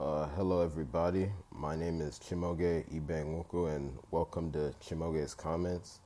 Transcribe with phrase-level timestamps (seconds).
[0.00, 1.30] Uh, hello, everybody.
[1.52, 6.00] My name is Chimaoge Ibenguku, and welcome to Chimaoge's Comments.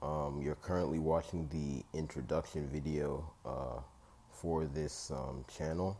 [0.00, 3.80] Um, you're currently watching the introduction video uh,
[4.30, 5.98] for this um, channel.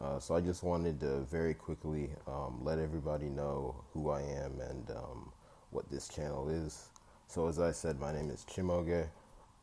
[0.00, 4.60] Uh, so I just wanted to very quickly um, let everybody know who I am
[4.60, 5.32] and um,
[5.70, 6.90] what this channel is.
[7.26, 9.08] So as I said, my name is Chimaoge.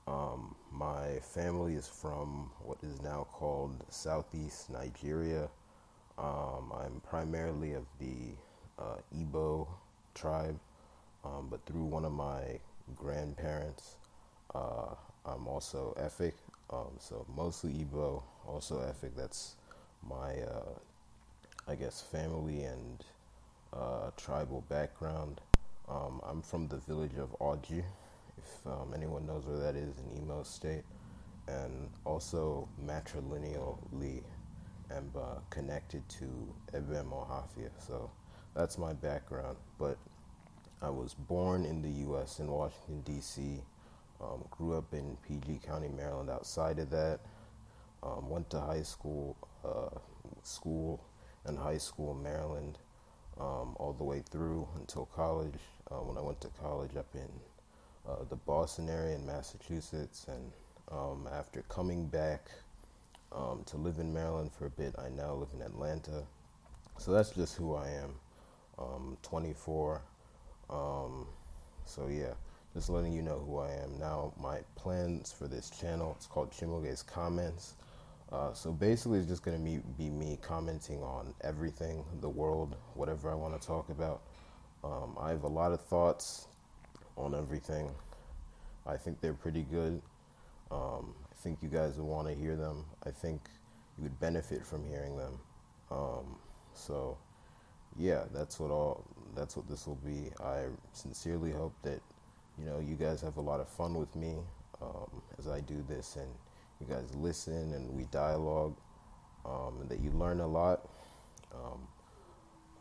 [0.05, 5.47] Um, my family is from what is now called Southeast Nigeria.
[7.03, 8.33] I'm primarily of the
[8.79, 9.67] uh, Igbo
[10.15, 10.59] tribe,
[11.23, 12.59] um, but through one of my
[12.95, 13.97] grandparents,
[14.53, 16.33] uh, I'm also Efik.
[16.69, 19.15] Um, so mostly Igbo, also Efik.
[19.15, 19.55] That's
[20.07, 20.73] my, uh,
[21.67, 23.03] I guess, family and
[23.73, 25.41] uh, tribal background.
[25.89, 27.83] Um, I'm from the village of Oji,
[28.37, 30.83] if um, anyone knows where that is in Imo State,
[31.47, 34.23] and also matrilineally
[34.95, 36.25] am uh, connected to
[36.73, 37.69] Ebem Ohafia.
[37.79, 38.09] So
[38.55, 39.57] that's my background.
[39.79, 39.97] But
[40.81, 42.39] I was born in the U.S.
[42.39, 43.61] in Washington D.C.
[44.21, 46.29] Um, grew up in PG County, Maryland.
[46.29, 47.19] Outside of that,
[48.03, 49.35] um, went to high school,
[49.65, 49.97] uh,
[50.43, 51.03] school
[51.45, 52.77] and high school Maryland,
[53.39, 55.55] um, all the way through until college.
[55.91, 57.29] Uh, when I went to college up in
[58.07, 60.51] uh, the Boston area in Massachusetts, and
[60.91, 62.49] um, after coming back
[63.35, 66.23] um, to live in Maryland for a bit, I now live in Atlanta.
[66.97, 68.15] So that's just who I am.
[68.77, 70.01] Um, 24.
[70.69, 71.27] Um,
[71.85, 72.33] so yeah,
[72.73, 73.97] just letting you know who I am.
[73.99, 77.75] Now my plans for this channel, it's called Chimaoge's Comments.
[78.31, 83.29] Uh, so basically, it's just going to be me commenting on everything, the world, whatever
[83.29, 84.21] I want to talk about.
[84.83, 86.47] Um, I have a lot of thoughts
[87.15, 87.91] on everything.
[88.87, 90.01] I think they're pretty good.
[90.71, 92.85] Um, think you guys will want to hear them.
[93.05, 93.41] I think
[93.97, 95.39] you would benefit from hearing them.
[95.91, 96.37] Um,
[96.73, 97.17] so,
[97.97, 99.03] yeah, that's what all.
[99.35, 100.31] That's what this will be.
[100.43, 102.01] I sincerely hope that
[102.57, 104.37] you know you guys have a lot of fun with me
[104.81, 106.29] um, as I do this, and
[106.79, 108.75] you guys listen and we dialogue,
[109.45, 110.87] um, and that you learn a lot.
[111.53, 111.87] Um,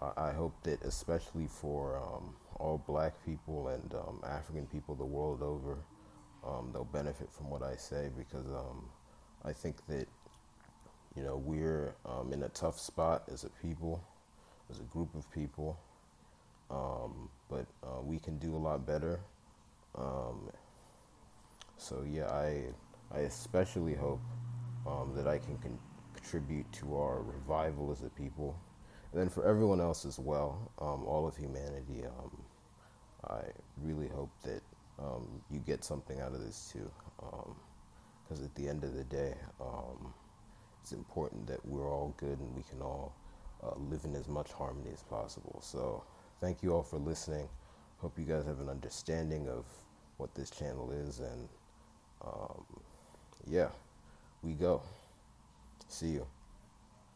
[0.01, 3.95] I, I, hope that especially for um, all Black people and
[4.25, 5.77] African people the world over
[6.45, 8.85] um, they'll benefit from what I say because um,
[9.45, 10.09] I think that
[11.17, 14.03] you know we're um, in a tough spot as a people,
[14.71, 15.79] as a group of people,
[16.71, 19.21] um, but uh, we can do a lot better.
[19.97, 20.51] Um,
[21.77, 22.65] so yeah, I
[23.15, 24.21] I especially hope
[24.87, 25.79] um, that I can con-
[26.15, 28.59] contribute to our revival as a people,
[29.13, 32.05] and then for everyone else as well, all of humanity.
[33.29, 33.43] I
[33.81, 34.63] really hope that
[35.03, 36.91] um, you get something out of this too.
[37.17, 40.13] Because um, at the end of the day, um,
[40.81, 43.15] it's important that we're all good and we can all
[43.63, 45.61] uh, live in as much harmony as possible.
[45.63, 46.03] So,
[46.41, 47.49] thank you all for listening.
[47.99, 49.65] Hope you guys have an understanding of
[50.17, 51.21] what this channel is.
[51.21, 51.49] And
[52.25, 52.65] um,
[53.47, 53.69] yeah,
[54.43, 54.83] we go.
[55.89, 56.27] See you.